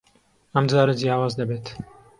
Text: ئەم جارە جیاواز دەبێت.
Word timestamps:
ئەم 0.55 0.65
جارە 0.71 0.93
جیاواز 1.01 1.33
دەبێت. 1.39 1.65